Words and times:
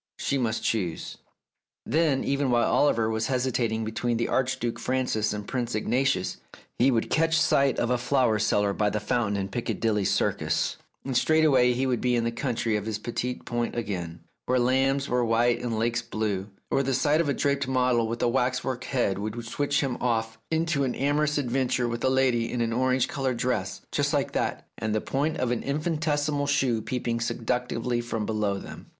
She 0.17 0.39
must 0.39 0.63
choose... 0.63 1.19
Then, 1.85 2.23
even 2.23 2.49
while 2.49 2.67
Oliver 2.71 3.07
was 3.07 3.27
hesitating 3.27 3.85
between 3.85 4.17
the 4.17 4.29
Archduke 4.29 4.79
Francis 4.79 5.31
and 5.31 5.47
Prince 5.47 5.75
Ignatius, 5.75 6.37
he 6.79 6.89
would 6.89 7.11
catch 7.11 7.39
sight 7.39 7.77
of 7.77 7.91
a 7.91 7.99
flower 7.99 8.39
seller 8.39 8.73
by 8.73 8.89
the 8.89 8.99
fountain 8.99 9.37
in 9.37 9.47
Picca 9.47 9.79
dilly 9.79 10.03
Circus, 10.05 10.77
and 11.05 11.15
straightway 11.15 11.73
he 11.73 11.85
would 11.85 12.01
be 12.01 12.15
in 12.15 12.23
the 12.23 12.31
country 12.31 12.75
of 12.75 12.87
his 12.87 12.97
petit 12.97 13.43
point 13.45 13.75
again, 13.75 14.21
where 14.47 14.57
lambs 14.57 15.07
were 15.07 15.23
white 15.23 15.61
and 15.61 15.77
lakes 15.77 16.01
blue; 16.01 16.49
or 16.71 16.81
the 16.81 16.95
sight 16.95 17.21
of 17.21 17.29
a 17.29 17.33
draped 17.35 17.67
model 17.67 18.07
with 18.07 18.23
a 18.23 18.27
waxwork 18.27 18.85
head 18.85 19.19
would 19.19 19.45
switch 19.45 19.81
him 19.81 19.97
off 20.01 20.39
into 20.49 20.83
a 20.83 20.87
new 20.87 20.97
amorous 20.97 21.37
adventure 21.37 21.87
with 21.87 22.03
a 22.03 22.09
lady 22.09 22.51
in 22.51 22.59
an 22.61 22.73
orange 22.73 23.07
coloured 23.07 23.37
dress, 23.37 23.81
just 23.91 24.13
like 24.13 24.31
that, 24.31 24.65
and 24.79 24.95
the 24.95 24.99
point 24.99 25.37
of 25.37 25.51
an 25.51 25.61
infinitesimal 25.61 26.47
shoe 26.47 26.81
peeping 26.81 27.19
seductively 27.19 28.01
from 28.01 28.25
below 28.25 28.55
its 28.55 28.65
hem. 28.65 28.87